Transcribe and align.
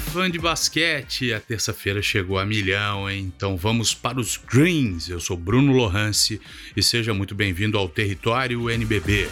fã 0.00 0.30
de 0.30 0.38
basquete, 0.38 1.32
a 1.32 1.38
terça-feira 1.38 2.02
chegou 2.02 2.38
a 2.38 2.46
milhão, 2.46 3.08
hein? 3.08 3.32
então 3.34 3.56
vamos 3.56 3.94
para 3.94 4.18
os 4.18 4.36
Greens. 4.36 5.08
Eu 5.08 5.20
sou 5.20 5.36
Bruno 5.36 5.72
Lohance 5.72 6.40
e 6.76 6.82
seja 6.82 7.12
muito 7.14 7.34
bem-vindo 7.34 7.78
ao 7.78 7.88
Território 7.88 8.68
NBB. 8.70 9.28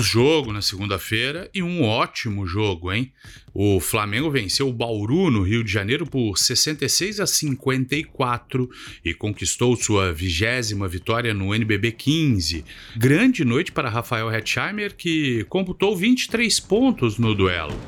Tivemos 0.00 0.06
jogo 0.06 0.52
na 0.52 0.62
segunda-feira 0.62 1.50
e 1.52 1.62
um 1.62 1.82
ótimo 1.82 2.46
jogo, 2.46 2.92
hein? 2.92 3.12
O 3.52 3.80
Flamengo 3.80 4.30
venceu 4.30 4.68
o 4.68 4.72
Bauru 4.72 5.30
no 5.30 5.42
Rio 5.42 5.62
de 5.62 5.70
Janeiro 5.70 6.06
por 6.06 6.38
66 6.38 7.20
a 7.20 7.26
54 7.26 8.70
e 9.04 9.12
conquistou 9.12 9.76
sua 9.76 10.12
vigésima 10.12 10.88
vitória 10.88 11.34
no 11.34 11.54
NBB 11.54 11.92
15. 11.92 12.64
Grande 12.96 13.44
noite 13.44 13.72
para 13.72 13.90
Rafael 13.90 14.32
Hetzheimer, 14.32 14.94
que 14.96 15.44
computou 15.44 15.96
23 15.96 16.58
pontos 16.60 17.18
no 17.18 17.34
duelo. 17.34 17.78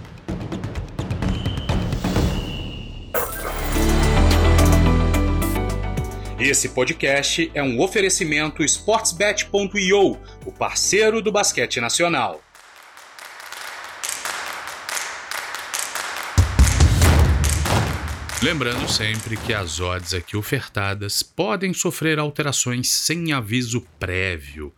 Esse 6.44 6.70
podcast 6.70 7.52
é 7.54 7.62
um 7.62 7.80
oferecimento 7.80 8.64
sportsbet.io, 8.64 10.18
o 10.44 10.50
parceiro 10.50 11.22
do 11.22 11.30
basquete 11.30 11.80
nacional. 11.80 12.42
Lembrando 18.42 18.90
sempre 18.90 19.36
que 19.36 19.54
as 19.54 19.78
odds 19.78 20.12
aqui 20.12 20.36
ofertadas 20.36 21.22
podem 21.22 21.72
sofrer 21.72 22.18
alterações 22.18 22.88
sem 22.88 23.32
aviso 23.32 23.86
prévio. 24.00 24.74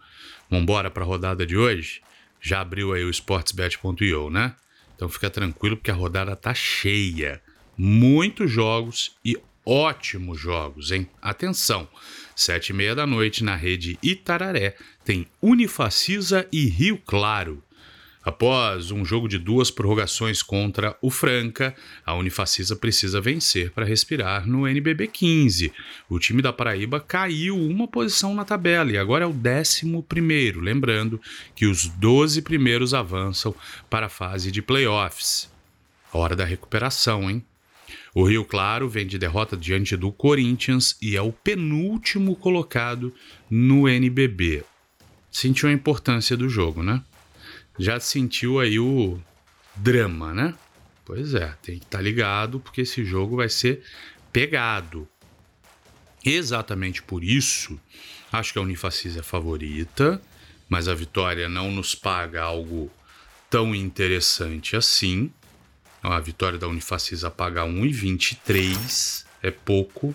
Vambora 0.51 0.91
para 0.91 1.03
a 1.03 1.07
rodada 1.07 1.47
de 1.47 1.57
hoje? 1.57 2.03
Já 2.43 2.61
abriu 2.61 2.93
aí 2.93 3.05
o 3.05 3.11
sportsbet.io, 3.11 4.29
né? 4.29 4.55
Então 4.95 5.09
fica 5.09 5.31
tranquilo 5.31 5.79
porque 5.79 5.91
a 5.91 5.95
rodada 5.95 6.37
tá 6.37 6.53
cheia. 6.53 7.41
Muitos 7.75 8.51
jogos 8.51 9.17
e 9.25 9.41
ótimos 9.65 10.39
jogos, 10.39 10.91
hein? 10.91 11.09
Atenção! 11.21 11.89
Sete 12.37 12.71
e 12.71 12.73
meia 12.73 12.95
da 12.95 13.07
noite 13.07 13.45
na 13.45 13.55
rede 13.55 13.99
Itararé 14.03 14.77
tem 15.05 15.27
Unifacisa 15.41 16.47
e 16.53 16.67
Rio 16.67 16.99
Claro. 17.07 17.63
Após 18.25 18.91
um 18.91 19.05
jogo 19.05 19.29
de 19.29 19.39
duas 19.39 19.71
prorrogações 19.71 20.43
contra 20.43 20.97
o 21.03 21.11
Franca, 21.11 21.75
a 22.07 22.15
Unifacisa 22.15 22.75
precisa 22.75 23.21
vencer 23.21 23.71
para 23.71 23.85
respirar 23.85 24.49
no 24.49 24.67
NBB 24.67 25.09
15. 25.09 25.71
O 26.09 26.19
time 26.19 26.41
da 26.41 26.51
Paraíba 26.51 26.99
caiu 26.99 27.55
uma 27.55 27.87
posição 27.87 28.35
na 28.35 28.43
tabela 28.43 28.91
e 28.91 28.97
agora 28.97 29.25
é 29.25 29.29
o 29.29 29.33
décimo 29.33 30.03
primeiro, 30.03 30.61
lembrando 30.61 31.21
que 31.55 31.67
os 31.67 31.87
12 31.87 32.41
primeiros 32.41 32.95
avançam 32.95 33.55
para 33.91 34.07
a 34.07 34.11
fase 34.11 34.51
de 34.51 34.63
playoffs. 34.63 35.53
Hora 36.11 36.35
da 36.35 36.47
recuperação, 36.47 37.31
hein? 37.31 37.45
O 38.15 38.25
Rio 38.25 38.45
Claro 38.45 38.89
vem 38.89 39.07
de 39.07 39.19
derrota 39.19 39.57
diante 39.57 39.97
do 39.97 40.13
Corinthians 40.13 40.97
e 41.01 41.17
é 41.17 41.23
o 41.23 41.33
penúltimo 41.33 42.37
colocado 42.37 43.13
no 43.51 43.89
NBB. 43.89 44.65
Sentiu 45.31 45.69
a 45.69 45.73
importância 45.73 46.37
do 46.37 46.49
jogo, 46.49 46.83
né? 46.83 47.03
já 47.79 47.99
sentiu 47.99 48.61
aí 48.61 48.79
o 48.79 49.21
drama, 49.75 50.33
né? 50.33 50.55
Pois 51.05 51.35
é, 51.35 51.55
tem 51.63 51.79
que 51.79 51.85
estar 51.85 51.99
tá 51.99 52.03
ligado 52.03 52.61
porque 52.61 52.83
esse 52.83 53.05
jogo 53.05 53.37
vai 53.37 53.49
ser 53.49 53.83
pegado. 54.33 55.09
Exatamente 56.25 57.03
por 57.03 57.23
isso, 57.23 57.79
acho 58.33 58.53
que 58.53 58.59
a 58.59 58.63
Unifacis 58.63 59.17
é 59.17 59.23
favorita, 59.23 60.21
mas 60.69 60.89
a 60.89 60.95
vitória 60.95 61.49
não 61.49 61.71
nos 61.71 61.95
paga 61.95 62.43
algo 62.43 62.91
tão 63.51 63.75
interessante 63.75 64.77
assim. 64.77 65.31
A 66.05 66.21
vitória 66.21 66.59
da 66.59 66.69
Unifacis 66.69 67.25
a 67.25 67.31
pagar 67.31 67.67
1,23 67.67 69.25
é 69.43 69.51
pouco. 69.51 70.15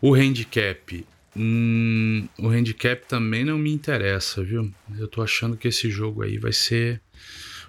O 0.00 0.14
handicap 0.14 1.04
Hum, 1.36 2.28
o 2.38 2.48
handicap 2.48 3.06
também 3.06 3.44
não 3.44 3.56
me 3.56 3.72
interessa, 3.72 4.42
viu? 4.42 4.72
Eu 4.98 5.06
tô 5.06 5.22
achando 5.22 5.56
que 5.56 5.68
esse 5.68 5.88
jogo 5.88 6.22
aí 6.22 6.38
vai 6.38 6.52
ser 6.52 7.00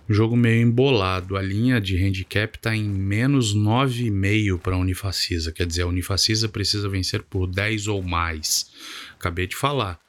um 0.10 0.14
jogo 0.14 0.36
meio 0.36 0.62
embolado. 0.62 1.38
A 1.38 1.42
linha 1.42 1.80
de 1.80 1.96
handicap 2.04 2.58
tá 2.58 2.76
em 2.76 2.84
menos 2.84 3.56
9,5 3.56 4.60
para 4.60 4.76
a 4.76 4.80
Unifacisa. 4.80 5.52
Quer 5.52 5.68
dizer, 5.68 5.84
a 5.84 5.88
Unifacisa 5.88 6.50
precisa 6.50 6.90
vencer 6.90 7.22
por 7.22 7.48
10 7.48 7.88
ou 7.88 8.02
mais. 8.02 8.72
Acabei 9.14 9.46
de 9.46 9.56
falar. 9.56 10.00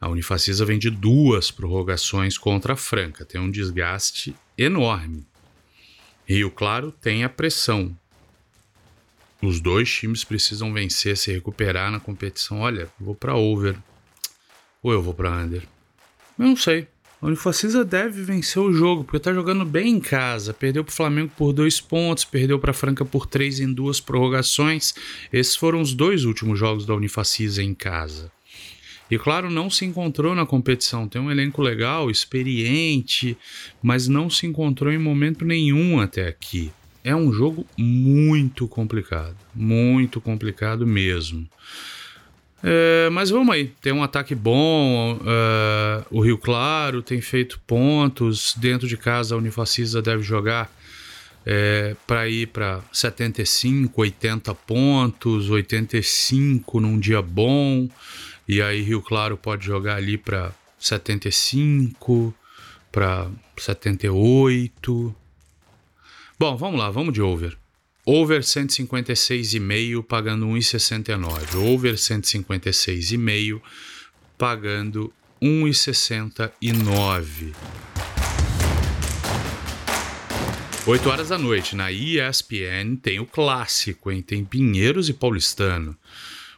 A 0.00 0.08
Unifacisa 0.08 0.64
vem 0.64 0.78
de 0.78 0.90
duas 0.90 1.50
prorrogações 1.50 2.38
contra 2.38 2.72
a 2.72 2.76
Franca. 2.76 3.24
Tem 3.24 3.40
um 3.40 3.50
desgaste 3.50 4.34
enorme. 4.56 5.26
Rio 6.26 6.50
Claro 6.50 6.92
tem 6.92 7.24
a 7.24 7.28
pressão. 7.28 7.96
Os 9.42 9.60
dois 9.60 9.90
times 9.90 10.22
precisam 10.22 10.72
vencer, 10.72 11.16
se 11.16 11.32
recuperar 11.32 11.90
na 11.90 11.98
competição. 11.98 12.60
Olha, 12.60 12.88
vou 12.98 13.14
para 13.14 13.34
over. 13.34 13.76
Ou 14.82 14.92
eu 14.92 15.02
vou 15.02 15.12
para 15.12 15.36
under? 15.36 15.62
Eu 16.38 16.46
não 16.46 16.56
sei. 16.56 16.86
A 17.20 17.26
Unifacisa 17.26 17.84
deve 17.84 18.22
vencer 18.22 18.60
o 18.60 18.72
jogo, 18.72 19.04
porque 19.04 19.20
tá 19.20 19.32
jogando 19.32 19.64
bem 19.64 19.90
em 19.90 20.00
casa. 20.00 20.52
Perdeu 20.52 20.82
para 20.82 20.90
o 20.90 20.94
Flamengo 20.94 21.32
por 21.36 21.52
dois 21.52 21.80
pontos, 21.80 22.24
perdeu 22.24 22.58
para 22.58 22.72
Franca 22.72 23.04
por 23.04 23.26
três 23.26 23.60
em 23.60 23.72
duas 23.72 24.00
prorrogações. 24.00 24.92
Esses 25.32 25.54
foram 25.54 25.80
os 25.80 25.94
dois 25.94 26.24
últimos 26.24 26.58
jogos 26.58 26.84
da 26.84 26.94
Unifacisa 26.94 27.62
em 27.62 27.74
casa. 27.74 28.30
E 29.10 29.18
claro, 29.18 29.50
não 29.50 29.68
se 29.68 29.84
encontrou 29.84 30.34
na 30.34 30.46
competição. 30.46 31.06
Tem 31.06 31.20
um 31.20 31.30
elenco 31.30 31.60
legal, 31.60 32.10
experiente, 32.10 33.36
mas 33.82 34.08
não 34.08 34.30
se 34.30 34.46
encontrou 34.46 34.92
em 34.92 34.98
momento 34.98 35.44
nenhum 35.44 36.00
até 36.00 36.28
aqui 36.28 36.72
é 37.04 37.14
um 37.14 37.32
jogo 37.32 37.66
muito 37.76 38.68
complicado, 38.68 39.36
muito 39.54 40.20
complicado 40.20 40.86
mesmo. 40.86 41.48
É, 42.62 43.10
mas 43.10 43.30
vamos 43.30 43.52
aí, 43.52 43.72
tem 43.80 43.92
um 43.92 44.04
ataque 44.04 44.36
bom, 44.36 45.16
uh, 45.16 46.06
o 46.10 46.20
Rio 46.20 46.38
Claro 46.38 47.02
tem 47.02 47.20
feito 47.20 47.60
pontos, 47.66 48.54
dentro 48.56 48.86
de 48.86 48.96
casa 48.96 49.34
a 49.34 49.38
Unifacisa 49.38 50.00
deve 50.00 50.22
jogar 50.22 50.70
é, 51.44 51.96
para 52.06 52.28
ir 52.28 52.46
para 52.46 52.80
75, 52.92 54.00
80 54.00 54.54
pontos, 54.54 55.50
85 55.50 56.78
num 56.78 57.00
dia 57.00 57.20
bom, 57.20 57.88
e 58.52 58.62
aí 58.62 58.82
Rio 58.82 59.02
Claro 59.02 59.36
pode 59.36 59.64
jogar 59.64 59.96
ali 59.96 60.18
para 60.18 60.52
75, 60.78 62.34
para 62.90 63.30
78, 63.56 65.16
Bom, 66.42 66.56
vamos 66.56 66.80
lá, 66.80 66.90
vamos 66.90 67.14
de 67.14 67.22
over. 67.22 67.56
Over 68.04 68.40
156,5 68.40 70.02
pagando 70.02 70.48
1,69. 70.48 71.54
Over 71.54 71.94
156,5 71.94 73.62
pagando 74.36 75.12
1,69. 75.40 77.54
8 80.84 81.08
horas 81.08 81.28
da 81.28 81.38
noite, 81.38 81.76
na 81.76 81.92
ESPN, 81.92 82.96
tem 83.00 83.20
o 83.20 83.26
clássico, 83.26 84.10
hein? 84.10 84.20
Tem 84.20 84.44
Pinheiros 84.44 85.08
e 85.08 85.12
Paulistano. 85.12 85.96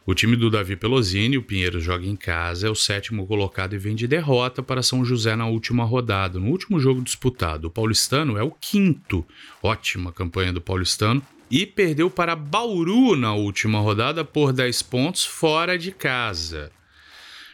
O 0.07 0.13
time 0.13 0.35
do 0.35 0.51
Davi 0.51 0.75
Pelosini, 0.75 1.35
o 1.35 1.41
Pinheiro 1.41 1.79
joga 1.79 2.05
em 2.05 2.15
casa, 2.15 2.67
é 2.67 2.69
o 2.69 2.75
sétimo 2.75 3.25
colocado 3.25 3.73
e 3.73 3.79
vem 3.79 3.95
de 3.95 4.07
derrota 4.07 4.61
para 4.61 4.83
São 4.83 5.03
José 5.03 5.35
na 5.35 5.47
última 5.47 5.83
rodada, 5.83 6.39
no 6.39 6.51
último 6.51 6.79
jogo 6.79 7.01
disputado. 7.01 7.65
O 7.65 7.71
Paulistano 7.71 8.37
é 8.37 8.43
o 8.43 8.51
quinto, 8.51 9.25
ótima 9.63 10.13
campanha 10.13 10.53
do 10.53 10.61
Paulistano, 10.61 11.23
e 11.49 11.65
perdeu 11.65 12.07
para 12.07 12.35
Bauru 12.35 13.15
na 13.15 13.33
última 13.33 13.79
rodada 13.79 14.23
por 14.23 14.53
10 14.53 14.83
pontos 14.83 15.25
fora 15.25 15.75
de 15.75 15.91
casa. 15.91 16.71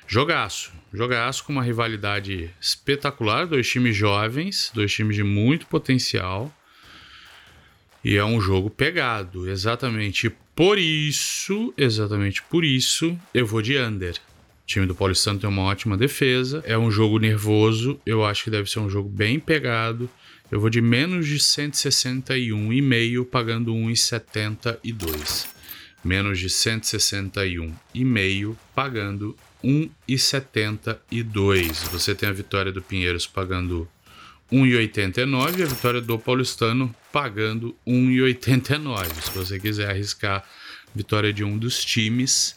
Jogaço, 0.06 0.74
jogaço 0.92 1.46
com 1.46 1.54
uma 1.54 1.64
rivalidade 1.64 2.54
espetacular, 2.60 3.48
dois 3.48 3.70
times 3.70 3.96
jovens, 3.96 4.70
dois 4.74 4.94
times 4.94 5.16
de 5.16 5.24
muito 5.24 5.68
potencial. 5.68 6.54
E 8.04 8.18
é 8.18 8.26
um 8.26 8.42
jogo 8.42 8.70
pegado, 8.70 9.50
exatamente 9.50 10.30
por 10.62 10.78
isso, 10.78 11.74
exatamente 11.76 12.44
por 12.44 12.64
isso, 12.64 13.20
eu 13.34 13.48
vou 13.48 13.64
de 13.64 13.80
under. 13.80 14.14
O 14.14 14.20
time 14.68 14.86
do 14.86 14.94
Paulistano 14.94 15.40
tem 15.40 15.50
uma 15.50 15.64
ótima 15.64 15.98
defesa, 15.98 16.62
é 16.68 16.78
um 16.78 16.92
jogo 16.92 17.18
nervoso, 17.18 18.00
eu 18.06 18.24
acho 18.24 18.44
que 18.44 18.52
deve 18.52 18.70
ser 18.70 18.78
um 18.78 18.88
jogo 18.88 19.10
bem 19.10 19.40
pegado. 19.40 20.08
Eu 20.52 20.60
vou 20.60 20.70
de 20.70 20.80
menos 20.80 21.26
de 21.26 21.40
161,5 21.40 23.26
pagando 23.26 23.74
1,72. 23.74 25.48
Menos 26.04 26.38
de 26.38 26.48
161,5 26.48 28.56
pagando 28.76 29.36
1,72. 29.64 31.90
Você 31.92 32.14
tem 32.14 32.30
a 32.30 32.34
vitória 32.34 32.72
do 32.72 32.84
Pinheiros 32.84 33.26
pagando 33.26 33.90
1,89 34.52 35.60
e 35.60 35.64
a 35.64 35.66
vitória 35.66 36.02
do 36.02 36.20
Paulistano 36.20 36.94
pagando 37.12 37.76
1,89. 37.88 39.22
Se 39.22 39.32
você 39.32 39.60
quiser 39.60 39.90
arriscar 39.90 40.44
vitória 40.94 41.32
de 41.32 41.44
um 41.44 41.58
dos 41.58 41.84
times, 41.84 42.56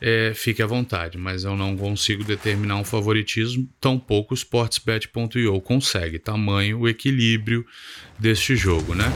é, 0.00 0.32
fique 0.34 0.62
à 0.62 0.66
vontade, 0.66 1.16
mas 1.16 1.44
eu 1.44 1.56
não 1.56 1.76
consigo 1.76 2.24
determinar 2.24 2.76
um 2.76 2.84
favoritismo, 2.84 3.68
tampouco 3.80 4.34
o 4.34 4.36
Sportsbet.io 4.36 5.60
consegue, 5.60 6.18
tamanho 6.18 6.80
o 6.80 6.88
equilíbrio 6.88 7.64
deste 8.18 8.56
jogo, 8.56 8.94
né? 8.94 9.06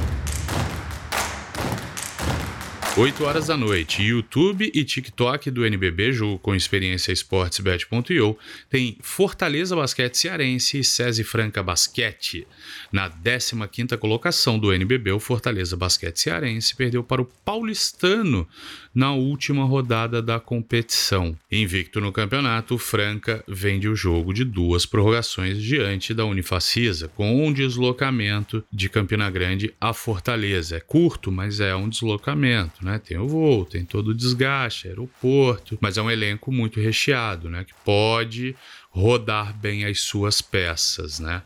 8 2.94 3.24
horas 3.24 3.46
da 3.46 3.56
noite, 3.56 4.02
YouTube 4.02 4.70
e 4.74 4.84
TikTok 4.84 5.50
do 5.50 5.64
NBB, 5.64 6.12
jogo 6.12 6.38
com 6.38 6.54
experiência 6.54 7.10
Sportsbet.io, 7.10 8.36
tem 8.68 8.98
Fortaleza 9.00 9.74
Basquete 9.74 10.14
Cearense 10.14 10.78
e 10.78 10.84
SESI 10.84 11.24
Franca 11.24 11.62
Basquete. 11.62 12.46
Na 12.92 13.08
15ª 13.08 13.96
colocação 13.96 14.58
do 14.58 14.74
NBB, 14.74 15.10
o 15.10 15.18
Fortaleza 15.18 15.74
Basquete 15.74 16.18
Cearense 16.18 16.76
perdeu 16.76 17.02
para 17.02 17.22
o 17.22 17.28
Paulistano 17.42 18.46
na 18.94 19.12
última 19.12 19.64
rodada 19.64 20.20
da 20.20 20.38
competição. 20.38 21.34
Invicto 21.50 22.00
no 22.00 22.12
campeonato, 22.12 22.76
Franca 22.76 23.42
vende 23.48 23.88
o 23.88 23.96
jogo 23.96 24.34
de 24.34 24.44
duas 24.44 24.84
prorrogações 24.84 25.62
diante 25.62 26.12
da 26.12 26.26
Unifacisa, 26.26 27.08
com 27.08 27.46
um 27.46 27.52
deslocamento 27.52 28.62
de 28.70 28.90
Campina 28.90 29.30
Grande 29.30 29.72
a 29.80 29.94
Fortaleza. 29.94 30.76
É 30.76 30.80
curto, 30.80 31.32
mas 31.32 31.58
é 31.58 31.74
um 31.74 31.88
deslocamento, 31.88 32.81
né? 32.84 32.98
Tem 32.98 33.18
o 33.18 33.28
voo, 33.28 33.64
tem 33.64 33.84
todo 33.84 34.08
o 34.08 34.14
desgaste, 34.14 34.88
aeroporto, 34.88 35.78
mas 35.80 35.96
é 35.96 36.02
um 36.02 36.10
elenco 36.10 36.50
muito 36.52 36.80
recheado, 36.80 37.48
né? 37.48 37.64
Que 37.64 37.74
pode 37.84 38.54
rodar 38.90 39.56
bem 39.58 39.84
as 39.84 40.00
suas 40.00 40.42
peças, 40.42 41.18
né? 41.18 41.42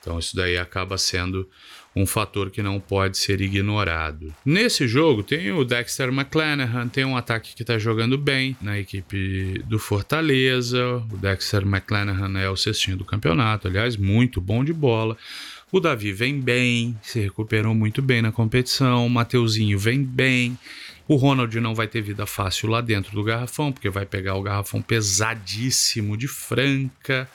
Então 0.00 0.18
isso 0.18 0.34
daí 0.34 0.56
acaba 0.56 0.96
sendo 0.96 1.48
um 1.94 2.06
fator 2.06 2.50
que 2.50 2.62
não 2.62 2.78
pode 2.78 3.18
ser 3.18 3.40
ignorado. 3.40 4.32
Nesse 4.44 4.86
jogo 4.86 5.22
tem 5.22 5.50
o 5.50 5.64
Dexter 5.64 6.08
McClanahan, 6.08 6.88
tem 6.88 7.04
um 7.04 7.16
ataque 7.16 7.54
que 7.54 7.62
está 7.62 7.78
jogando 7.78 8.16
bem 8.16 8.56
na 8.60 8.78
equipe 8.78 9.62
do 9.66 9.78
Fortaleza. 9.78 11.02
O 11.12 11.16
Dexter 11.16 11.62
McClanahan 11.62 12.38
é 12.38 12.48
o 12.48 12.56
cestinho 12.56 12.96
do 12.96 13.04
campeonato, 13.04 13.66
aliás, 13.66 13.96
muito 13.96 14.40
bom 14.40 14.62
de 14.62 14.72
bola. 14.72 15.16
O 15.70 15.80
Davi 15.80 16.12
vem 16.12 16.40
bem, 16.40 16.98
se 17.02 17.20
recuperou 17.20 17.74
muito 17.74 18.00
bem 18.00 18.22
na 18.22 18.32
competição. 18.32 19.06
O 19.06 19.10
Mateuzinho 19.10 19.78
vem 19.78 20.02
bem. 20.02 20.58
O 21.06 21.16
Ronald 21.16 21.58
não 21.60 21.74
vai 21.74 21.86
ter 21.86 22.00
vida 22.00 22.26
fácil 22.26 22.68
lá 22.68 22.80
dentro 22.80 23.12
do 23.12 23.22
garrafão, 23.22 23.72
porque 23.72 23.90
vai 23.90 24.06
pegar 24.06 24.34
o 24.36 24.42
garrafão 24.42 24.80
pesadíssimo 24.80 26.16
de 26.16 26.26
Franca 26.26 27.28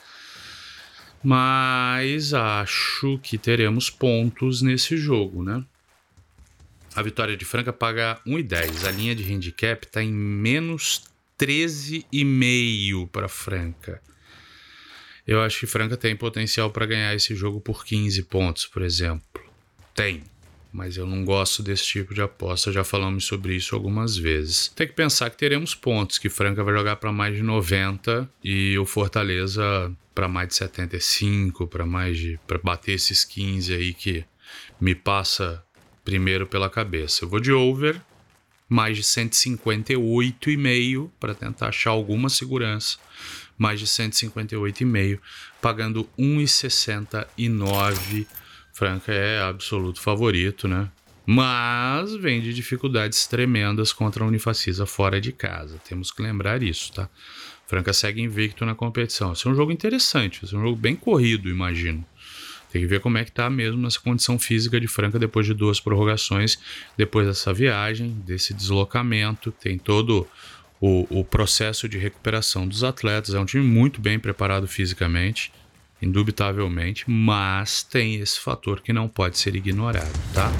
mas 1.24 2.34
acho 2.34 3.18
que 3.22 3.38
teremos 3.38 3.88
pontos 3.88 4.60
nesse 4.60 4.98
jogo, 4.98 5.42
né? 5.42 5.64
A 6.94 7.02
vitória 7.02 7.34
de 7.34 7.46
Franca 7.46 7.72
paga 7.72 8.20
1,10. 8.26 8.86
A 8.86 8.90
linha 8.90 9.16
de 9.16 9.32
handicap 9.32 9.86
está 9.86 10.02
em 10.02 10.12
menos 10.12 11.04
13,5 11.40 13.08
para 13.08 13.26
Franca. 13.26 14.02
Eu 15.26 15.40
acho 15.40 15.60
que 15.60 15.66
Franca 15.66 15.96
tem 15.96 16.14
potencial 16.14 16.70
para 16.70 16.86
ganhar 16.86 17.14
esse 17.14 17.34
jogo 17.34 17.60
por 17.60 17.84
15 17.84 18.22
pontos, 18.24 18.66
por 18.66 18.82
exemplo. 18.82 19.42
Tem 19.94 20.22
mas 20.74 20.96
eu 20.96 21.06
não 21.06 21.24
gosto 21.24 21.62
desse 21.62 21.84
tipo 21.84 22.12
de 22.12 22.20
aposta, 22.20 22.72
já 22.72 22.82
falamos 22.82 23.26
sobre 23.26 23.54
isso 23.54 23.76
algumas 23.76 24.16
vezes. 24.16 24.66
Tem 24.74 24.88
que 24.88 24.92
pensar 24.92 25.30
que 25.30 25.36
teremos 25.36 25.72
pontos, 25.72 26.18
que 26.18 26.28
Franca 26.28 26.64
vai 26.64 26.74
jogar 26.74 26.96
para 26.96 27.12
mais 27.12 27.36
de 27.36 27.44
90 27.44 28.28
e 28.42 28.76
o 28.76 28.84
Fortaleza 28.84 29.62
para 30.12 30.26
mais 30.26 30.48
de 30.48 30.56
75, 30.56 31.68
para 31.68 31.86
mais 31.86 32.18
de 32.18 32.40
para 32.44 32.58
bater 32.58 32.94
esses 32.94 33.24
15 33.24 33.72
aí 33.72 33.94
que 33.94 34.24
me 34.80 34.96
passa 34.96 35.62
primeiro 36.04 36.44
pela 36.44 36.68
cabeça. 36.68 37.24
Eu 37.24 37.28
vou 37.28 37.38
de 37.38 37.52
over 37.52 38.00
mais 38.68 38.96
de 38.96 39.04
158,5 39.04 41.08
para 41.20 41.36
tentar 41.36 41.68
achar 41.68 41.90
alguma 41.90 42.28
segurança. 42.28 42.98
Mais 43.56 43.80
de 43.80 43.86
158,5, 43.86 45.18
pagando 45.60 46.08
1,69 46.18 48.26
Franca 48.74 49.12
é 49.12 49.40
absoluto 49.40 50.00
favorito, 50.00 50.66
né? 50.66 50.90
Mas 51.24 52.12
vem 52.16 52.42
de 52.42 52.52
dificuldades 52.52 53.24
tremendas 53.24 53.92
contra 53.92 54.24
a 54.24 54.26
Unifacisa 54.26 54.84
fora 54.84 55.20
de 55.20 55.30
casa. 55.30 55.80
Temos 55.88 56.10
que 56.10 56.20
lembrar 56.20 56.60
isso, 56.60 56.92
tá? 56.92 57.08
Franca 57.68 57.92
segue 57.92 58.20
invicto 58.20 58.66
na 58.66 58.74
competição. 58.74 59.32
Esse 59.32 59.46
é 59.46 59.50
um 59.50 59.54
jogo 59.54 59.70
interessante, 59.70 60.44
esse 60.44 60.54
é 60.54 60.58
um 60.58 60.62
jogo 60.62 60.76
bem 60.76 60.96
corrido, 60.96 61.48
imagino. 61.48 62.04
Tem 62.70 62.82
que 62.82 62.88
ver 62.88 62.98
como 62.98 63.16
é 63.16 63.24
que 63.24 63.30
tá 63.30 63.48
mesmo 63.48 63.80
nessa 63.80 64.00
condição 64.00 64.40
física 64.40 64.80
de 64.80 64.88
Franca 64.88 65.20
depois 65.20 65.46
de 65.46 65.54
duas 65.54 65.78
prorrogações, 65.78 66.58
depois 66.96 67.28
dessa 67.28 67.52
viagem, 67.52 68.10
desse 68.26 68.52
deslocamento. 68.52 69.52
Tem 69.52 69.78
todo 69.78 70.26
o, 70.80 71.20
o 71.20 71.24
processo 71.24 71.88
de 71.88 71.98
recuperação 71.98 72.66
dos 72.66 72.84
atletas. 72.84 73.34
É 73.34 73.38
um 73.38 73.44
time 73.44 73.64
muito 73.64 74.00
bem 74.00 74.18
preparado 74.18 74.66
fisicamente 74.66 75.52
indubitavelmente, 76.02 77.04
mas 77.08 77.82
tem 77.82 78.16
esse 78.16 78.38
fator 78.38 78.80
que 78.82 78.92
não 78.92 79.08
pode 79.08 79.38
ser 79.38 79.56
ignorado, 79.56 80.12
tá? 80.34 80.52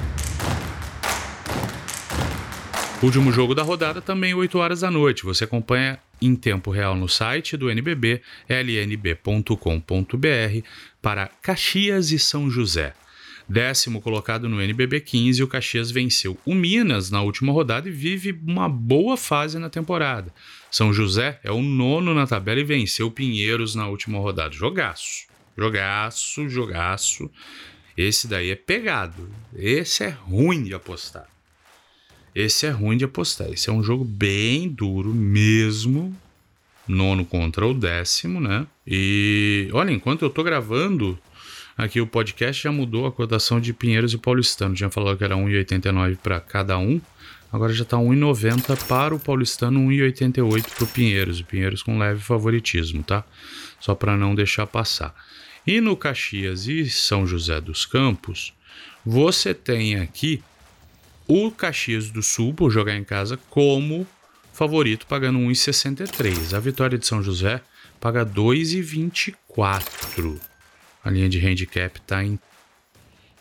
Último 3.03 3.31
jogo 3.31 3.55
da 3.55 3.63
rodada 3.63 4.01
também 4.01 4.33
8 4.33 4.59
horas 4.59 4.81
da 4.81 4.91
noite. 4.91 5.25
Você 5.25 5.45
acompanha 5.45 5.99
em 6.23 6.35
tempo 6.35 6.71
real 6.71 6.97
no 6.97 7.07
site 7.07 7.55
do 7.55 7.71
NBB, 7.71 8.23
lnb.com.br, 8.49 9.57
para 11.03 11.27
Caxias 11.43 12.13
e 12.13 12.19
São 12.19 12.51
José. 12.51 12.95
Décimo 13.49 14.00
colocado 14.00 14.49
no 14.49 14.61
NBB 14.61 15.00
15, 15.00 15.43
o 15.43 15.49
Caxias 15.49 15.91
venceu 15.91 16.38
o 16.46 16.55
Minas 16.55 17.11
na 17.11 17.20
última 17.20 17.52
rodada 17.52 17.88
e 17.88 17.93
vive 17.93 18.38
uma 18.46 18.69
boa 18.69 19.17
fase 19.17 19.58
na 19.58 19.69
temporada. 19.69 20.32
São 20.70 20.93
José 20.93 21.38
é 21.44 21.52
o 21.52 21.62
nono 21.62 22.14
na 22.14 22.26
tabela 22.26 22.61
e 22.61 22.64
venceu 22.64 23.08
o 23.08 23.11
Pinheiros 23.11 23.75
na 23.75 23.87
última 23.87 24.19
rodada. 24.19 24.55
Jogaço. 24.55 25.26
Jogaço, 25.56 26.49
jogaço. 26.49 27.31
Esse 27.96 28.26
daí 28.26 28.50
é 28.50 28.56
pegado. 28.56 29.29
Esse 29.55 30.05
é 30.05 30.08
ruim 30.08 30.64
de 30.64 30.75
apostar. 30.75 31.29
Esse 32.35 32.67
é 32.67 32.70
ruim 32.70 32.96
de 32.96 33.05
apostar. 33.05 33.49
Esse 33.52 33.70
é 33.70 33.73
um 33.73 33.82
jogo 33.82 34.05
bem 34.05 34.69
duro 34.69 35.14
mesmo. 35.14 36.17
Nono 36.88 37.25
contra 37.25 37.67
o 37.67 37.73
décimo, 37.73 38.41
né? 38.41 38.67
E 38.87 39.69
olha, 39.73 39.93
enquanto 39.93 40.23
eu 40.23 40.31
tô 40.31 40.43
gravando 40.43 41.19
aqui 41.77 42.01
o 42.01 42.07
podcast, 42.07 42.63
já 42.63 42.73
mudou 42.73 43.07
a 43.07 43.13
cotação 43.13 43.61
de 43.61 43.73
Pinheiros 43.73 44.13
e 44.13 44.19
Paulistano. 44.19 44.75
Tinha 44.75 44.91
falado 44.91 45.17
que 45.17 45.25
era 45.25 45.35
1,89 45.35 46.17
para 46.17 46.41
cada 46.41 46.79
um. 46.79 47.01
Agora 47.53 47.73
já 47.73 47.85
tá 47.85 47.97
1,90 47.97 48.87
para 48.87 49.15
o 49.15 49.21
Paulistano, 49.21 49.81
1,88 49.81 50.75
para 50.75 50.85
o 50.85 50.89
Pinheiros. 50.89 51.41
O 51.41 51.45
Pinheiros 51.45 51.83
com 51.83 51.99
leve 51.99 52.21
favoritismo, 52.21 53.03
tá? 53.03 53.25
Só 53.79 53.95
para 53.95 54.17
não 54.17 54.35
deixar 54.35 54.67
passar. 54.67 55.15
E 55.67 55.81
no 55.81 55.97
Caxias 55.97 56.67
e 56.67 56.89
São 56.91 57.27
José 57.27 57.61
dos 57.61 57.87
Campos, 57.87 58.53
você 59.05 59.55
tem 59.55 59.97
aqui 59.97 60.43
o 61.27 61.51
Caxias 61.51 62.11
do 62.11 62.23
Sul, 62.23 62.53
por 62.53 62.71
jogar 62.71 62.95
em 62.97 63.05
casa, 63.05 63.39
como 63.49 64.07
favorito, 64.53 65.07
pagando 65.07 65.39
1,63. 65.39 66.55
A 66.55 66.61
vitória 66.61 66.99
de 66.99 67.07
São 67.07 67.23
José 67.23 67.63
paga 68.01 68.27
2,24. 68.27 70.54
A 71.05 71.11
linha 71.11 71.29
de 71.29 71.39
handicap 71.39 71.99
está 71.99 72.25
em 72.25 72.39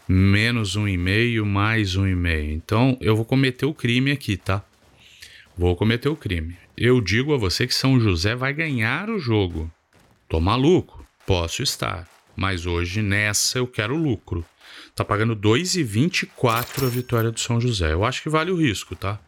menos 0.07 0.75
1,5, 0.75 1.45
mais 1.45 1.95
1,5. 1.95 2.51
Então 2.51 2.97
eu 2.99 3.15
vou 3.15 3.23
cometer 3.23 3.65
o 3.65 3.73
crime 3.73 4.11
aqui, 4.11 4.35
tá? 4.35 4.63
Vou 5.57 5.75
cometer 5.75 6.09
o 6.09 6.15
crime. 6.15 6.57
Eu 6.75 6.99
digo 6.99 7.33
a 7.33 7.37
você 7.37 7.65
que 7.65 7.73
São 7.73 7.99
José 7.99 8.35
vai 8.35 8.53
ganhar 8.53 9.09
o 9.09 9.19
jogo. 9.19 9.71
Tô 10.27 10.39
maluco? 10.39 11.05
Posso 11.25 11.63
estar. 11.63 12.07
Mas 12.35 12.65
hoje 12.65 13.01
nessa 13.01 13.59
eu 13.59 13.67
quero 13.67 13.95
lucro. 13.95 14.43
Tá 14.95 15.05
pagando 15.05 15.35
2,24 15.35 16.85
a 16.85 16.89
vitória 16.89 17.31
do 17.31 17.39
São 17.39 17.61
José. 17.61 17.93
Eu 17.93 18.03
acho 18.03 18.21
que 18.21 18.29
vale 18.29 18.51
o 18.51 18.57
risco, 18.57 18.95
tá? 18.95 19.19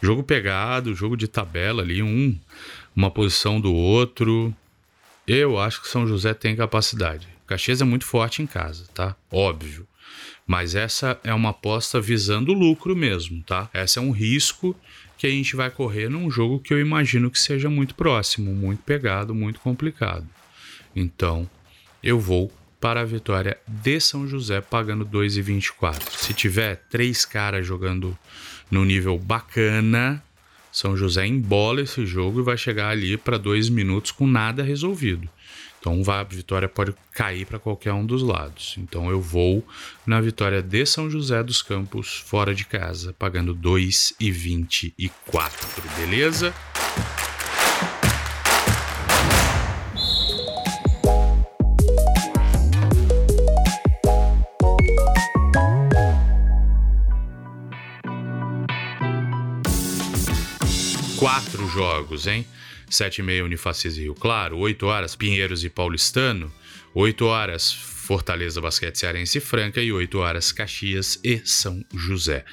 Jogo 0.00 0.22
pegado, 0.22 0.94
jogo 0.94 1.16
de 1.16 1.28
tabela 1.28 1.82
ali, 1.82 2.02
um, 2.02 2.36
uma 2.94 3.10
posição 3.10 3.60
do 3.60 3.72
outro. 3.72 4.54
Eu 5.26 5.58
acho 5.58 5.82
que 5.82 5.88
São 5.88 6.06
José 6.06 6.34
tem 6.34 6.56
capacidade. 6.56 7.35
Caxias 7.46 7.80
é 7.80 7.84
muito 7.84 8.04
forte 8.04 8.42
em 8.42 8.46
casa, 8.46 8.86
tá? 8.94 9.16
Óbvio. 9.30 9.86
Mas 10.46 10.74
essa 10.74 11.18
é 11.24 11.34
uma 11.34 11.50
aposta 11.50 12.00
visando 12.00 12.52
lucro 12.52 12.94
mesmo, 12.94 13.42
tá? 13.42 13.68
Essa 13.72 14.00
é 14.00 14.02
um 14.02 14.10
risco 14.12 14.76
que 15.18 15.26
a 15.26 15.30
gente 15.30 15.56
vai 15.56 15.70
correr 15.70 16.08
num 16.08 16.30
jogo 16.30 16.60
que 16.60 16.72
eu 16.72 16.80
imagino 16.80 17.30
que 17.30 17.38
seja 17.38 17.68
muito 17.68 17.94
próximo, 17.94 18.54
muito 18.54 18.82
pegado, 18.82 19.34
muito 19.34 19.60
complicado. 19.60 20.26
Então, 20.94 21.48
eu 22.02 22.20
vou 22.20 22.52
para 22.80 23.00
a 23.00 23.04
vitória 23.04 23.58
de 23.66 23.98
São 24.00 24.28
José 24.28 24.60
pagando 24.60 25.04
2,24. 25.04 26.02
Se 26.16 26.34
tiver 26.34 26.76
três 26.90 27.24
caras 27.24 27.66
jogando 27.66 28.16
no 28.70 28.84
nível 28.84 29.18
bacana, 29.18 30.22
São 30.70 30.96
José 30.96 31.26
embola 31.26 31.80
esse 31.80 32.04
jogo 32.04 32.40
e 32.40 32.44
vai 32.44 32.56
chegar 32.56 32.90
ali 32.90 33.16
para 33.16 33.38
dois 33.38 33.68
minutos 33.68 34.10
com 34.10 34.26
nada 34.26 34.62
resolvido. 34.62 35.28
Então 35.86 36.02
a 36.12 36.24
vitória 36.24 36.68
pode 36.68 36.92
cair 37.12 37.46
para 37.46 37.60
qualquer 37.60 37.92
um 37.92 38.04
dos 38.04 38.20
lados. 38.20 38.74
Então 38.76 39.08
eu 39.08 39.20
vou 39.20 39.64
na 40.04 40.20
vitória 40.20 40.60
de 40.60 40.84
São 40.84 41.08
José 41.08 41.40
dos 41.44 41.62
Campos, 41.62 42.24
fora 42.26 42.52
de 42.52 42.64
casa, 42.64 43.14
pagando 43.16 43.54
2,24, 43.54 45.52
beleza? 45.96 46.52
Quatro 61.16 61.68
jogos, 61.68 62.26
hein? 62.26 62.44
7 62.88 63.18
e 63.18 63.22
meia 63.22 63.44
Unifacis 63.44 63.96
e 63.96 64.02
Rio 64.02 64.14
Claro, 64.14 64.58
8 64.58 64.86
horas 64.86 65.16
Pinheiros 65.16 65.64
e 65.64 65.70
Paulistano, 65.70 66.52
8 66.94 67.24
horas 67.26 67.72
Fortaleza 67.72 68.60
Basquete 68.60 68.96
Cearense 68.96 69.38
e 69.38 69.40
Franca 69.40 69.80
e 69.80 69.92
8 69.92 70.18
horas 70.18 70.52
Caxias 70.52 71.18
e 71.24 71.40
São 71.44 71.84
José. 71.92 72.44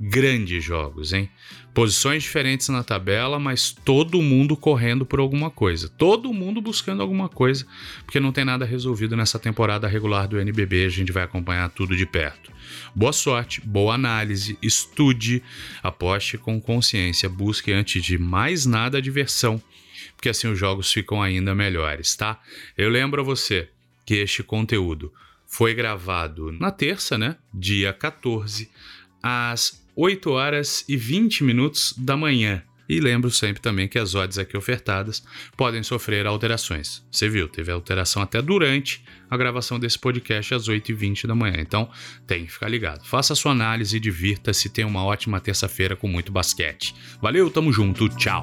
Grandes 0.00 0.62
jogos, 0.62 1.12
hein? 1.12 1.28
Posições 1.74 2.22
diferentes 2.22 2.68
na 2.68 2.82
tabela, 2.82 3.38
mas 3.38 3.70
todo 3.70 4.22
mundo 4.22 4.56
correndo 4.56 5.04
por 5.04 5.20
alguma 5.20 5.50
coisa. 5.50 5.88
Todo 5.88 6.32
mundo 6.32 6.60
buscando 6.60 7.02
alguma 7.02 7.28
coisa, 7.28 7.66
porque 8.04 8.20
não 8.20 8.32
tem 8.32 8.44
nada 8.44 8.64
resolvido 8.64 9.16
nessa 9.16 9.38
temporada 9.38 9.88
regular 9.88 10.28
do 10.28 10.40
NBB. 10.40 10.86
A 10.86 10.88
gente 10.88 11.12
vai 11.12 11.22
acompanhar 11.22 11.68
tudo 11.70 11.96
de 11.96 12.06
perto. 12.06 12.52
Boa 12.94 13.12
sorte, 13.12 13.60
boa 13.60 13.94
análise, 13.94 14.58
estude, 14.62 15.42
aposte 15.82 16.38
com 16.38 16.60
consciência, 16.60 17.28
busque 17.28 17.72
antes 17.72 18.02
de 18.02 18.18
mais 18.18 18.66
nada 18.66 18.98
a 18.98 19.00
diversão 19.00 19.62
porque 20.18 20.28
assim 20.28 20.48
os 20.48 20.58
jogos 20.58 20.92
ficam 20.92 21.22
ainda 21.22 21.54
melhores, 21.54 22.16
tá? 22.16 22.40
Eu 22.76 22.90
lembro 22.90 23.20
a 23.20 23.24
você 23.24 23.68
que 24.04 24.14
este 24.14 24.42
conteúdo 24.42 25.12
foi 25.46 25.74
gravado 25.74 26.50
na 26.50 26.72
terça, 26.72 27.16
né? 27.16 27.36
Dia 27.54 27.92
14, 27.92 28.68
às 29.22 29.80
8 30.00 30.30
horas 30.30 30.84
e 30.88 30.96
20 30.96 31.42
minutos 31.42 31.92
da 31.98 32.16
manhã. 32.16 32.62
E 32.88 33.00
lembro 33.00 33.32
sempre 33.32 33.60
também 33.60 33.88
que 33.88 33.98
as 33.98 34.14
odds 34.14 34.38
aqui 34.38 34.56
ofertadas 34.56 35.24
podem 35.56 35.82
sofrer 35.82 36.24
alterações. 36.24 37.04
Você 37.10 37.28
viu, 37.28 37.48
teve 37.48 37.72
alteração 37.72 38.22
até 38.22 38.40
durante 38.40 39.04
a 39.28 39.36
gravação 39.36 39.76
desse 39.78 39.98
podcast 39.98 40.54
às 40.54 40.68
8h20 40.68 41.26
da 41.26 41.34
manhã. 41.34 41.56
Então 41.58 41.90
tem 42.28 42.46
que 42.46 42.52
ficar 42.52 42.68
ligado. 42.68 43.04
Faça 43.04 43.32
a 43.32 43.36
sua 43.36 43.50
análise, 43.50 43.98
divirta-se, 43.98 44.70
tenha 44.70 44.86
uma 44.86 45.04
ótima 45.04 45.40
terça-feira 45.40 45.96
com 45.96 46.06
muito 46.06 46.30
basquete. 46.30 46.94
Valeu, 47.20 47.50
tamo 47.50 47.72
junto, 47.72 48.08
tchau! 48.08 48.40